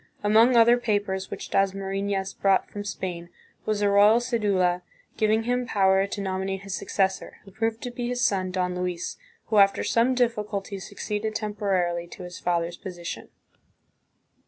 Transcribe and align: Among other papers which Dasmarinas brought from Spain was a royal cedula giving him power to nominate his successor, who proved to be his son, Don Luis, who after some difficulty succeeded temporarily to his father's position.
Among 0.23 0.55
other 0.55 0.79
papers 0.79 1.29
which 1.29 1.51
Dasmarinas 1.51 2.33
brought 2.33 2.67
from 2.71 2.83
Spain 2.83 3.29
was 3.67 3.83
a 3.83 3.89
royal 3.89 4.19
cedula 4.19 4.81
giving 5.15 5.43
him 5.43 5.67
power 5.67 6.07
to 6.07 6.21
nominate 6.21 6.61
his 6.63 6.73
successor, 6.73 7.37
who 7.45 7.51
proved 7.51 7.83
to 7.83 7.91
be 7.91 8.07
his 8.07 8.25
son, 8.25 8.49
Don 8.49 8.73
Luis, 8.75 9.17
who 9.49 9.57
after 9.57 9.83
some 9.83 10.15
difficulty 10.15 10.79
succeeded 10.79 11.35
temporarily 11.35 12.07
to 12.07 12.23
his 12.23 12.39
father's 12.39 12.77
position. 12.77 13.29